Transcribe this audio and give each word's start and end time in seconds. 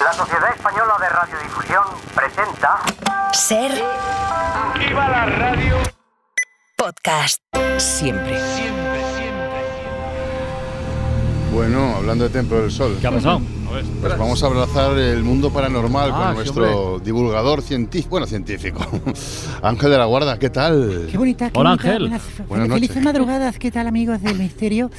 La 0.00 0.12
Sociedad 0.12 0.50
Española 0.54 0.96
de 0.98 1.08
Radiodifusión 1.10 1.84
presenta 2.14 2.78
Ser 3.32 3.72
¡Viva 4.78 5.08
la 5.08 5.26
radio! 5.26 5.76
podcast. 6.76 7.42
Siempre. 7.78 8.79
Bueno, 11.52 11.96
hablando 11.96 12.24
de 12.24 12.30
Templo 12.30 12.60
del 12.62 12.70
Sol, 12.70 12.96
¿Qué 13.00 13.06
ha 13.06 13.10
pasado? 13.10 13.40
pues 14.00 14.18
vamos 14.18 14.42
a 14.42 14.46
abrazar 14.46 14.96
el 14.98 15.22
mundo 15.22 15.52
paranormal 15.52 16.10
Ah, 16.12 16.32
con 16.34 16.44
sí, 16.44 16.52
nuestro 16.52 16.98
divulgador 17.00 17.62
científico, 17.62 18.10
bueno, 18.10 18.26
científico, 18.26 18.80
Ángel 19.62 19.90
de 19.90 19.98
la 19.98 20.04
Guarda, 20.06 20.38
¿qué 20.38 20.50
tal? 20.50 21.08
Qué 21.10 21.18
bonita, 21.18 21.50
qué 21.50 21.58
Hola, 21.58 21.70
bonita, 21.70 21.88
Ángel. 21.88 22.02
Buenas, 22.08 22.22
Buenas 22.48 22.68
felices 22.68 23.02
madrugadas, 23.02 23.58
¿qué 23.58 23.70
tal 23.70 23.86
amigos 23.88 24.22
del 24.22 24.38
misterio? 24.38 24.90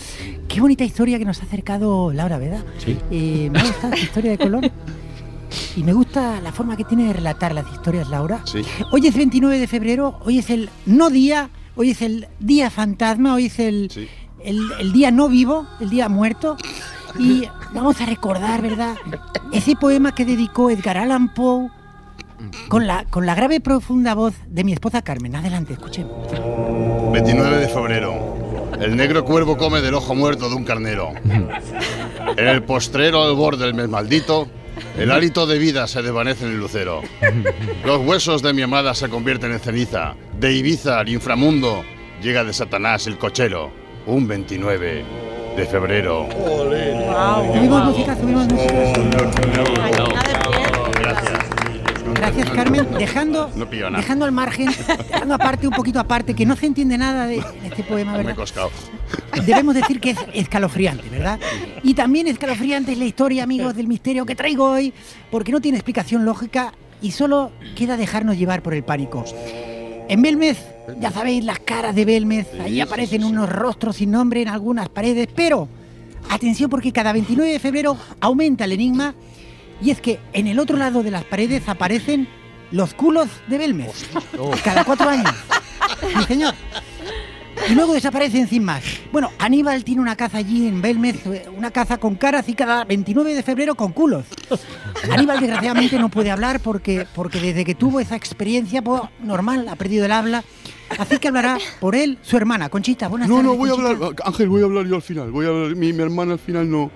Qué 0.47 0.59
bonita 0.61 0.83
historia 0.83 1.17
que 1.19 1.25
nos 1.25 1.39
ha 1.41 1.43
acercado 1.45 2.11
Laura, 2.13 2.37
¿verdad? 2.37 2.63
Sí. 2.77 2.97
Eh, 3.11 3.49
me 3.51 3.61
gusta 3.63 3.89
la 3.89 3.97
historia 3.97 4.31
de 4.31 4.37
Colón. 4.37 4.71
Y 5.75 5.83
me 5.83 5.91
gusta 5.93 6.39
la 6.41 6.51
forma 6.53 6.77
que 6.77 6.83
tiene 6.85 7.07
de 7.07 7.13
relatar 7.13 7.53
las 7.53 7.69
historias, 7.71 8.09
Laura. 8.09 8.41
Sí. 8.45 8.61
Hoy 8.91 9.05
es 9.07 9.15
29 9.15 9.57
de 9.59 9.67
febrero, 9.67 10.17
hoy 10.25 10.39
es 10.39 10.49
el 10.49 10.69
no 10.85 11.09
día, 11.09 11.49
hoy 11.75 11.91
es 11.91 12.01
el 12.01 12.27
día 12.39 12.69
fantasma, 12.69 13.33
hoy 13.33 13.47
es 13.47 13.59
el, 13.59 13.89
Sí. 13.91 14.07
El, 14.45 14.59
el 14.79 14.91
día 14.91 15.11
no 15.11 15.29
vivo, 15.29 15.67
el 15.79 15.89
día 15.89 16.09
muerto. 16.09 16.57
Y 17.19 17.47
vamos 17.73 17.99
a 18.01 18.05
recordar, 18.05 18.61
¿verdad? 18.61 18.95
Ese 19.51 19.75
poema 19.75 20.13
que 20.15 20.25
dedicó 20.25 20.69
Edgar 20.69 20.97
Allan 20.97 21.33
Poe 21.33 21.69
con 22.67 22.87
la, 22.87 23.05
con 23.05 23.25
la 23.25 23.35
grave 23.35 23.55
y 23.55 23.59
profunda 23.59 24.13
voz 24.13 24.33
de 24.47 24.63
mi 24.63 24.73
esposa 24.73 25.01
Carmen. 25.01 25.35
Adelante, 25.35 25.73
escuchemos. 25.73 26.27
29 27.11 27.57
de 27.57 27.67
febrero. 27.67 28.71
El 28.79 28.95
negro 28.95 29.25
cuervo 29.25 29.57
come 29.57 29.81
del 29.81 29.93
ojo 29.93 30.15
muerto 30.15 30.49
de 30.49 30.55
un 30.55 30.63
carnero. 30.63 31.11
En 31.23 32.47
el 32.47 32.63
postrero 32.63 33.23
al 33.23 33.35
borde 33.35 33.65
del 33.65 33.75
mes 33.75 33.89
maldito, 33.89 34.47
el 34.97 35.11
hálito 35.11 35.45
de 35.45 35.59
vida 35.59 35.85
se 35.87 36.01
desvanece 36.01 36.45
en 36.45 36.51
el 36.53 36.57
lucero. 36.59 37.01
Los 37.85 37.99
huesos 38.05 38.41
de 38.41 38.53
mi 38.53 38.61
amada 38.61 38.95
se 38.95 39.09
convierten 39.09 39.51
en 39.51 39.59
ceniza. 39.59 40.15
De 40.39 40.53
Ibiza 40.53 40.99
al 40.99 41.09
inframundo 41.09 41.83
llega 42.23 42.43
de 42.43 42.53
Satanás 42.53 43.05
el 43.07 43.17
cochero. 43.17 43.71
Un 44.05 44.27
29 44.27 45.05
de 45.55 45.65
febrero. 45.65 46.27
Subimos 47.53 47.83
música, 47.85 48.15
subimos 48.15 48.47
música. 48.47 48.73
Gracias. 52.15 52.49
Carmen. 52.51 52.87
Dejando, 52.97 53.49
No 53.55 53.67
pillo 53.69 53.89
nada. 53.89 54.01
dejando 54.01 54.25
al 54.25 54.31
margen, 54.31 54.67
dejando 55.11 55.33
aparte, 55.35 55.67
un 55.67 55.73
poquito 55.73 55.99
aparte, 55.99 56.33
que 56.35 56.45
no 56.45 56.55
se 56.55 56.67
entiende 56.67 56.97
nada 56.97 57.25
de 57.25 57.37
este 57.63 57.83
poema, 57.83 58.11
Me 58.13 58.19
he 58.19 58.23
¿verdad? 58.23 58.35
coscado. 58.35 58.69
Debemos 59.45 59.73
decir 59.75 59.99
que 59.99 60.11
es 60.11 60.19
escalofriante, 60.33 61.09
¿verdad? 61.09 61.39
Y 61.83 61.93
también 61.95 62.27
escalofriante 62.27 62.91
es 62.91 62.97
la 62.99 63.05
historia, 63.05 63.43
amigos, 63.43 63.75
del 63.75 63.87
misterio 63.87 64.25
que 64.25 64.35
traigo 64.35 64.69
hoy, 64.71 64.93
porque 65.31 65.51
no 65.51 65.61
tiene 65.61 65.77
explicación 65.77 66.23
lógica 66.25 66.73
y 67.01 67.11
solo 67.11 67.51
queda 67.75 67.97
dejarnos 67.97 68.37
llevar 68.37 68.61
por 68.61 68.73
el 68.75 68.83
pánico. 68.83 69.25
En 70.11 70.21
Belmez, 70.21 70.57
ya 70.99 71.09
sabéis, 71.09 71.41
las 71.45 71.59
caras 71.59 71.95
de 71.95 72.03
Belmez, 72.03 72.45
ahí 72.59 72.81
aparecen 72.81 73.21
sí, 73.21 73.27
sí. 73.27 73.31
unos 73.31 73.47
rostros 73.47 73.95
sin 73.95 74.11
nombre 74.11 74.41
en 74.41 74.49
algunas 74.49 74.89
paredes, 74.89 75.29
pero 75.33 75.69
atención 76.29 76.69
porque 76.69 76.91
cada 76.91 77.13
29 77.13 77.49
de 77.49 77.59
febrero 77.59 77.95
aumenta 78.19 78.65
el 78.65 78.73
enigma 78.73 79.15
y 79.81 79.89
es 79.89 80.01
que 80.01 80.19
en 80.33 80.47
el 80.47 80.59
otro 80.59 80.75
lado 80.75 81.01
de 81.01 81.11
las 81.11 81.23
paredes 81.23 81.63
aparecen 81.69 82.27
los 82.71 82.93
culos 82.93 83.29
de 83.47 83.57
Belmez. 83.57 84.09
Cada 84.65 84.83
cuatro 84.83 85.07
años. 85.07 85.33
Sí, 86.01 86.23
señor. 86.27 86.55
Y 87.69 87.75
luego 87.75 87.93
desaparecen 87.93 88.47
sin 88.47 88.63
más. 88.63 88.83
Bueno, 89.11 89.29
Aníbal 89.39 89.83
tiene 89.83 90.01
una 90.01 90.15
caza 90.15 90.37
allí 90.39 90.67
en 90.67 90.81
Belmez, 90.81 91.25
eh, 91.27 91.45
una 91.55 91.71
caza 91.71 91.97
con 91.97 92.15
caras 92.15 92.49
y 92.49 92.53
cada 92.53 92.83
29 92.85 93.33
de 93.35 93.43
febrero 93.43 93.75
con 93.75 93.91
culos. 93.93 94.25
Aníbal 95.11 95.39
desgraciadamente 95.39 95.97
no 95.99 96.09
puede 96.09 96.31
hablar 96.31 96.59
porque, 96.59 97.05
porque 97.15 97.39
desde 97.39 97.63
que 97.65 97.75
tuvo 97.75 97.99
esa 97.99 98.15
experiencia, 98.15 98.81
pues, 98.81 99.01
normal, 99.23 99.67
ha 99.69 99.75
perdido 99.75 100.05
el 100.05 100.11
habla. 100.11 100.43
Así 100.99 101.19
que 101.19 101.29
hablará 101.29 101.57
por 101.79 101.95
él 101.95 102.17
su 102.21 102.35
hermana, 102.35 102.67
Conchita. 102.67 103.07
Buenas 103.07 103.29
No, 103.29 103.35
tardes, 103.35 103.51
no, 103.51 103.57
voy 103.57 103.69
a 103.69 103.73
hablar, 103.73 104.13
Ángel, 104.25 104.49
voy 104.49 104.61
a 104.61 104.65
hablar 104.65 104.85
yo 104.85 104.95
al 104.95 105.01
final. 105.01 105.31
Voy 105.31 105.45
a 105.45 105.49
hablar, 105.49 105.75
mi, 105.75 105.93
mi 105.93 106.03
hermana 106.03 106.33
al 106.33 106.39
final 106.39 106.69
no, 106.69 106.91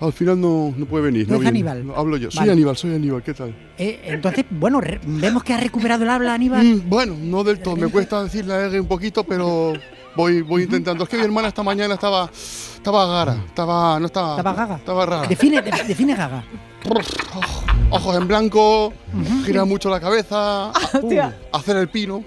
al 0.00 0.12
final 0.12 0.40
no, 0.40 0.72
no 0.76 0.86
puede 0.86 1.06
venir. 1.06 1.26
¿Tú 1.26 1.32
no 1.32 1.38
viene. 1.40 1.48
Aníbal? 1.48 1.84
Hablo 1.96 2.16
yo. 2.16 2.30
Soy. 2.30 2.48
Aníbal, 2.48 2.76
soy 2.76 2.94
Aníbal, 2.94 3.24
¿qué 3.24 3.34
tal? 3.34 3.52
Eh, 3.76 4.00
entonces, 4.04 4.44
bueno, 4.50 4.80
vemos 5.04 5.42
que 5.42 5.52
ha 5.52 5.56
recuperado 5.56 6.04
el 6.04 6.10
habla, 6.10 6.34
Aníbal. 6.34 6.64
Mm, 6.64 6.88
bueno, 6.88 7.16
no 7.20 7.42
del 7.42 7.58
todo, 7.58 7.74
me 7.74 7.88
cuesta 7.88 8.22
decir 8.22 8.44
la 8.46 8.66
R 8.66 8.80
un 8.80 8.86
poquito, 8.86 9.24
pero 9.24 9.72
voy, 10.16 10.42
voy 10.42 10.62
intentando. 10.64 11.04
Es 11.04 11.10
que 11.10 11.16
mi 11.16 11.24
hermana 11.24 11.48
esta 11.48 11.62
mañana 11.62 11.94
estaba, 11.94 12.28
estaba 12.32 13.06
gara, 13.06 13.36
estaba, 13.46 13.98
no 14.00 14.06
estaba, 14.06 14.36
Estaba 14.36 14.54
gaga. 14.54 14.76
estaba 14.76 15.06
rara. 15.06 15.26
Define, 15.28 15.62
de- 15.62 15.84
define 15.84 16.14
Gaga. 16.14 16.44
Ojos 17.90 18.16
en 18.16 18.28
blanco, 18.28 18.92
gira 19.44 19.64
mucho 19.64 19.88
la 19.88 20.00
cabeza, 20.00 20.70
hacer 21.52 21.76
el 21.76 21.88
pino, 21.88 22.22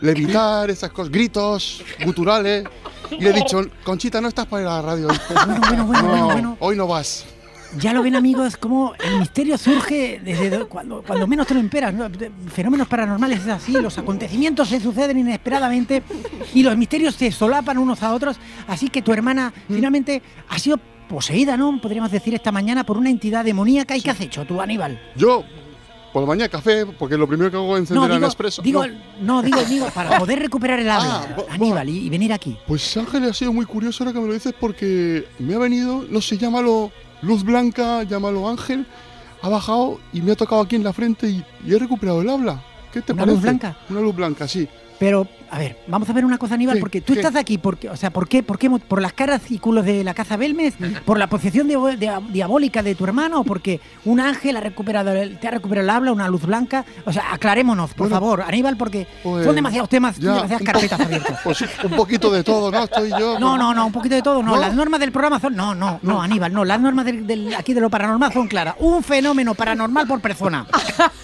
levitar, 0.00 0.70
esas 0.70 0.90
cosas, 0.90 1.10
gritos, 1.12 1.82
guturales. 2.04 2.64
Y 3.10 3.16
le 3.22 3.30
he 3.30 3.32
dicho, 3.34 3.60
Conchita, 3.84 4.20
no 4.20 4.28
estás 4.28 4.46
para 4.46 4.62
ir 4.62 4.68
a 4.68 4.72
la 4.76 4.82
radio. 4.82 5.08
hoy". 5.08 5.16
Bueno, 5.46 5.60
bueno, 5.60 5.86
bueno, 5.86 6.02
No, 6.02 6.08
bueno, 6.08 6.26
bueno. 6.26 6.56
hoy 6.60 6.76
no 6.76 6.86
vas. 6.86 7.24
Ya 7.78 7.92
lo 7.94 8.02
ven 8.02 8.14
amigos, 8.16 8.56
como 8.56 8.92
el 9.02 9.18
misterio 9.18 9.56
surge 9.56 10.20
desde 10.22 10.50
do- 10.50 10.68
cuando, 10.68 11.02
cuando 11.02 11.26
menos 11.26 11.46
te 11.46 11.54
lo 11.54 11.60
esperas. 11.60 11.94
¿no? 11.94 12.08
Fenómenos 12.52 12.86
paranormales 12.86 13.40
es 13.40 13.48
así, 13.48 13.72
los 13.72 13.96
acontecimientos 13.98 14.68
se 14.68 14.78
suceden 14.80 15.18
inesperadamente 15.18 16.02
y 16.54 16.62
los 16.62 16.76
misterios 16.76 17.14
se 17.14 17.32
solapan 17.32 17.78
unos 17.78 18.02
a 18.02 18.12
otros. 18.14 18.36
Así 18.68 18.88
que 18.88 19.00
tu 19.02 19.12
hermana 19.12 19.52
finalmente 19.68 20.22
ha 20.48 20.58
sido 20.58 20.78
poseída, 21.08 21.56
¿no? 21.56 21.80
Podríamos 21.80 22.10
decir 22.10 22.34
esta 22.34 22.52
mañana 22.52 22.84
por 22.84 22.96
una 22.98 23.10
entidad 23.10 23.44
demoníaca. 23.44 23.96
¿Y 23.96 24.02
qué 24.02 24.10
has 24.10 24.20
hecho 24.20 24.44
tú, 24.44 24.60
Aníbal? 24.60 25.00
Yo, 25.16 25.42
por 26.12 26.22
la 26.22 26.28
mañana 26.28 26.48
café, 26.50 26.84
porque 26.86 27.16
lo 27.16 27.26
primero 27.26 27.50
que 27.50 27.56
hago 27.56 27.74
es 27.76 27.80
encender 27.82 28.10
el 28.10 28.16
digo, 28.18 28.26
expreso. 28.26 28.60
digo, 28.62 28.86
No. 28.86 28.94
no, 29.22 29.42
digo, 29.42 29.62
digo, 29.64 29.86
para 29.94 30.18
poder 30.18 30.38
recuperar 30.40 30.78
el 30.80 30.90
habla, 30.90 31.26
Ah, 31.36 31.54
Aníbal, 31.54 31.88
y, 31.88 32.06
y 32.06 32.10
venir 32.10 32.32
aquí. 32.34 32.56
Pues 32.66 32.96
Ángel 32.98 33.24
ha 33.24 33.32
sido 33.32 33.52
muy 33.52 33.64
curioso 33.64 34.04
ahora 34.04 34.12
que 34.12 34.20
me 34.20 34.26
lo 34.28 34.34
dices 34.34 34.54
porque 34.60 35.26
me 35.38 35.54
ha 35.54 35.58
venido, 35.58 36.04
no 36.10 36.20
sé, 36.20 36.36
llámalo 36.36 36.90
luz 37.22 37.42
blanca, 37.44 38.02
llámalo 38.02 38.48
Ángel, 38.48 38.86
ha 39.42 39.48
bajado 39.48 39.98
y 40.12 40.20
me 40.22 40.32
ha 40.32 40.36
tocado 40.36 40.60
aquí 40.60 40.76
en 40.76 40.84
la 40.84 40.92
frente 40.92 41.28
y, 41.28 41.44
y 41.64 41.74
he 41.74 41.78
recuperado 41.78 42.20
el 42.22 42.28
habla. 42.28 42.62
¿Qué 42.92 43.00
te 43.00 43.12
¿Una 43.12 43.22
parece? 43.22 43.34
luz 43.36 43.42
blanca? 43.42 43.76
Una 43.88 44.00
luz 44.00 44.14
blanca, 44.14 44.46
sí. 44.46 44.68
Pero, 44.98 45.26
a 45.54 45.58
ver, 45.58 45.76
vamos 45.86 46.08
a 46.08 46.12
ver 46.14 46.24
una 46.24 46.38
cosa, 46.38 46.54
Aníbal, 46.54 46.78
porque 46.78 47.02
tú 47.02 47.12
¿Qué? 47.12 47.20
estás 47.20 47.36
aquí, 47.36 47.58
porque, 47.58 47.90
o 47.90 47.96
sea, 47.96 48.10
¿por 48.10 48.26
qué, 48.26 48.42
por 48.42 48.58
qué? 48.58 48.70
¿Por 48.70 49.02
las 49.02 49.12
caras 49.12 49.42
y 49.50 49.58
culos 49.58 49.84
de 49.84 50.02
la 50.02 50.14
caza 50.14 50.38
Belmez? 50.38 50.74
¿Por 51.04 51.18
la 51.18 51.26
posesión 51.26 51.68
de- 51.68 51.76
de- 51.98 52.20
diabólica 52.30 52.82
de 52.82 52.94
tu 52.94 53.04
hermano? 53.04 53.40
¿O 53.40 53.44
porque 53.44 53.78
un 54.06 54.18
ángel 54.18 54.56
ha 54.56 54.60
recuperado 54.60 55.12
el- 55.12 55.38
te 55.38 55.48
ha 55.48 55.50
recuperado 55.50 55.84
el 55.84 55.90
habla, 55.90 56.12
una 56.12 56.26
luz 56.28 56.42
blanca? 56.46 56.86
O 57.04 57.12
sea, 57.12 57.34
aclarémonos, 57.34 57.90
por 57.92 58.08
Bueno, 58.08 58.16
favor, 58.16 58.40
Aníbal, 58.42 58.78
porque 58.78 59.06
pues, 59.22 59.44
son 59.44 59.54
demasiados 59.54 59.90
temas, 59.90 60.16
ya, 60.18 60.32
demasiadas 60.34 60.62
carpetas 60.64 61.00
abiertas. 61.06 61.40
Pues 61.44 61.62
un 61.84 61.90
poquito 61.96 62.30
de 62.30 62.42
todo, 62.42 62.70
¿no? 62.70 62.84
Estoy 62.84 63.10
yo. 63.10 63.38
No, 63.38 63.58
no, 63.58 63.74
no, 63.74 63.86
un 63.86 63.92
poquito 63.92 64.14
de 64.14 64.22
todo, 64.22 64.42
no. 64.42 64.52
¿No? 64.54 64.60
Las 64.60 64.74
normas 64.74 65.00
del 65.00 65.12
programa 65.12 65.38
son. 65.38 65.54
No, 65.54 65.74
no, 65.74 66.00
no, 66.02 66.22
Aníbal, 66.22 66.50
no. 66.52 66.64
Las 66.64 66.80
normas 66.80 67.04
del, 67.04 67.26
del- 67.26 67.54
aquí 67.54 67.74
de 67.74 67.82
lo 67.82 67.90
paranormal 67.90 68.32
son 68.32 68.48
claras. 68.48 68.74
Un 68.78 69.02
fenómeno 69.02 69.54
paranormal 69.54 70.06
por 70.06 70.20
persona. 70.20 70.66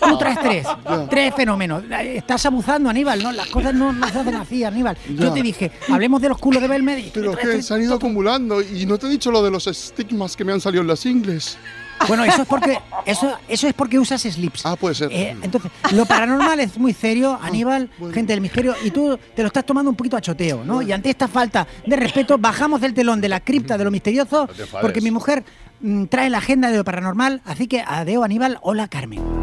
Tú 0.06 0.18
traes 0.18 0.38
tres. 0.40 0.66
Tres 1.08 1.34
fenómenos. 1.34 1.82
Estás 1.90 2.44
abusando, 2.44 2.90
Aníbal, 2.90 3.22
¿no? 3.22 3.32
Las 3.32 3.46
cosas 3.46 3.72
no, 3.72 3.90
no 3.92 4.06
se 4.08 4.17
hacen 4.20 4.34
así, 4.34 4.64
Aníbal. 4.64 4.96
Yo 5.08 5.32
te 5.32 5.42
dije, 5.42 5.70
hablemos 5.88 6.20
de 6.20 6.28
los 6.28 6.38
culos 6.38 6.62
de 6.62 6.68
Belmed. 6.68 7.10
Pero 7.12 7.32
es 7.32 7.38
que 7.38 7.62
se 7.62 7.74
han 7.74 7.82
ido 7.82 7.94
acumulando 7.94 8.60
y 8.62 8.86
no 8.86 8.98
te 8.98 9.06
he 9.06 9.10
dicho 9.10 9.30
lo 9.30 9.42
de 9.42 9.50
los 9.50 9.66
estigmas 9.66 10.36
que 10.36 10.44
me 10.44 10.52
han 10.52 10.60
salido 10.60 10.82
en 10.82 10.88
las 10.88 11.04
ingles. 11.06 11.58
Bueno, 12.06 12.24
eso 12.24 12.42
es 12.42 12.48
porque 12.48 12.78
eso, 13.06 13.36
eso 13.48 13.66
es 13.66 13.74
porque 13.74 13.98
usas 13.98 14.22
slips. 14.22 14.64
Ah, 14.64 14.76
puede 14.76 14.94
ser. 14.94 15.10
Eh, 15.12 15.36
entonces, 15.42 15.70
lo 15.92 16.06
paranormal 16.06 16.60
es 16.60 16.78
muy 16.78 16.92
serio, 16.92 17.38
Aníbal, 17.42 17.90
bueno. 17.98 18.14
gente 18.14 18.32
del 18.32 18.40
misterio, 18.40 18.74
y 18.84 18.90
tú 18.90 19.18
te 19.34 19.42
lo 19.42 19.48
estás 19.48 19.64
tomando 19.66 19.90
un 19.90 19.96
poquito 19.96 20.16
a 20.16 20.20
choteo, 20.20 20.64
¿no? 20.64 20.80
Y 20.80 20.92
ante 20.92 21.10
esta 21.10 21.28
falta 21.28 21.66
de 21.84 21.96
respeto, 21.96 22.38
bajamos 22.38 22.80
del 22.80 22.94
telón 22.94 23.20
de 23.20 23.28
la 23.28 23.40
cripta 23.40 23.76
de 23.76 23.84
lo 23.84 23.90
misterioso, 23.90 24.48
porque 24.80 25.00
mi 25.00 25.10
mujer 25.10 25.44
mm, 25.80 26.04
trae 26.04 26.30
la 26.30 26.38
agenda 26.38 26.70
de 26.70 26.76
lo 26.76 26.84
paranormal, 26.84 27.42
así 27.44 27.66
que 27.66 27.80
adeo, 27.80 28.22
Aníbal, 28.22 28.58
hola, 28.62 28.88
Carmen. 28.88 29.37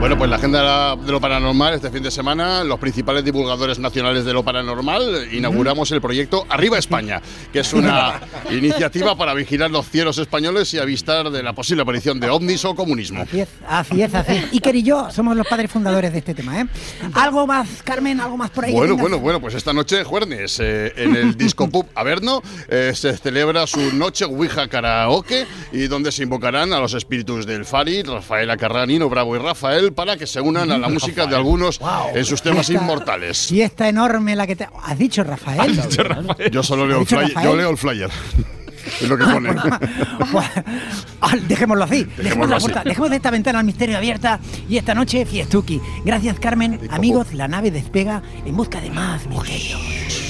Bueno, 0.00 0.16
pues 0.16 0.30
la 0.30 0.36
agenda 0.36 0.96
de 0.96 1.12
lo 1.12 1.20
paranormal 1.20 1.74
este 1.74 1.90
fin 1.90 2.02
de 2.02 2.10
semana, 2.10 2.64
los 2.64 2.78
principales 2.78 3.22
divulgadores 3.22 3.78
nacionales 3.78 4.24
de 4.24 4.32
lo 4.32 4.42
paranormal, 4.42 5.28
inauguramos 5.30 5.90
el 5.92 6.00
proyecto 6.00 6.46
Arriba 6.48 6.78
España, 6.78 7.20
que 7.52 7.58
es 7.58 7.74
una 7.74 8.18
iniciativa 8.50 9.14
para 9.14 9.34
vigilar 9.34 9.70
los 9.70 9.90
cielos 9.90 10.16
españoles 10.16 10.72
y 10.72 10.78
avistar 10.78 11.28
de 11.28 11.42
la 11.42 11.52
posible 11.52 11.82
aparición 11.82 12.18
de 12.18 12.30
ovnis 12.30 12.64
o 12.64 12.74
comunismo. 12.74 13.20
Así 13.20 13.40
es, 13.40 13.48
así 13.68 14.00
es, 14.02 14.14
así 14.14 14.36
es. 14.36 14.52
Iker 14.54 14.74
y 14.76 14.82
yo 14.84 15.10
somos 15.10 15.36
los 15.36 15.46
padres 15.46 15.70
fundadores 15.70 16.12
de 16.12 16.20
este 16.20 16.34
tema, 16.34 16.62
¿eh? 16.62 16.66
¿Algo 17.12 17.46
más, 17.46 17.82
Carmen? 17.84 18.20
¿Algo 18.22 18.38
más 18.38 18.48
por 18.48 18.64
ahí? 18.64 18.72
Bueno, 18.72 18.96
bueno, 18.96 19.18
bueno, 19.18 19.38
pues 19.38 19.52
esta 19.52 19.74
noche, 19.74 20.02
jueves, 20.02 20.60
eh, 20.60 20.94
en 20.96 21.14
el 21.14 21.36
Disco 21.36 21.68
Pub 21.68 21.86
Averno, 21.94 22.42
eh, 22.68 22.92
se 22.94 23.14
celebra 23.18 23.66
su 23.66 23.94
noche 23.94 24.24
Ouija 24.24 24.66
Karaoke 24.66 25.46
y 25.72 25.88
donde 25.88 26.10
se 26.10 26.22
invocarán 26.22 26.72
a 26.72 26.80
los 26.80 26.94
espíritus 26.94 27.44
del 27.44 27.66
Fari, 27.66 28.02
Rafael 28.02 28.48
Acarranino, 28.48 29.10
Bravo 29.10 29.36
y 29.36 29.38
Rafael 29.38 29.89
para 29.92 30.16
que 30.16 30.26
se 30.26 30.40
unan 30.40 30.70
a 30.72 30.78
la 30.78 30.88
música 30.90 31.26
de 31.26 31.36
algunos 31.36 31.80
en 32.14 32.24
sus 32.24 32.42
temas 32.42 32.66
Fiesta- 32.66 32.82
inmortales. 32.84 33.46
Fiesta 33.48 33.88
enorme 33.88 34.34
la 34.36 34.46
que 34.46 34.56
te... 34.56 34.68
¿Has 34.82 34.98
dicho 34.98 35.22
Rafael? 35.24 35.78
Yo 36.50 36.62
solo 36.62 36.86
leo 36.86 36.96
¿Ha 36.96 37.00
el 37.00 37.06
dicho 37.06 37.16
flyer. 37.16 37.28
Rafael? 37.34 37.48
Yo 37.48 37.56
leo 37.56 37.70
el 37.70 37.76
flyer. 37.78 38.10
Es 39.00 39.08
lo 39.08 39.16
que 39.18 39.24
pone. 39.24 39.52
Pues, 40.32 40.46
ah, 41.20 41.34
dejémoslo 41.46 41.84
así. 41.84 42.04
Dejemos, 42.04 42.16
Dejémoslo 42.48 42.48
la 42.68 42.80
así. 42.80 42.88
dejemos 42.88 43.12
esta 43.12 43.30
ventana 43.30 43.58
al 43.58 43.64
misterio 43.66 43.98
abierta 43.98 44.40
y 44.70 44.78
esta 44.78 44.94
noche 44.94 45.26
fiestuki. 45.26 45.80
Gracias, 46.04 46.40
Carmen. 46.40 46.80
Amigos, 46.90 47.34
la 47.34 47.46
nave 47.46 47.70
despega 47.70 48.22
en 48.44 48.56
busca 48.56 48.80
de 48.80 48.90
más 48.90 49.26
misterio. 49.26 49.76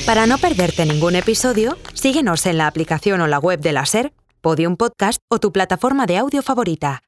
Para 0.04 0.26
no 0.26 0.36
perderte 0.36 0.84
ningún 0.84 1.14
episodio, 1.14 1.78
síguenos 1.94 2.44
en 2.44 2.58
la 2.58 2.66
aplicación 2.66 3.20
o 3.20 3.28
la 3.28 3.38
web 3.38 3.60
de 3.60 3.72
la 3.72 3.86
SER, 3.86 4.12
Podium 4.40 4.76
Podcast 4.76 5.22
o 5.28 5.38
tu 5.38 5.52
plataforma 5.52 6.06
de 6.06 6.18
audio 6.18 6.42
favorita. 6.42 7.02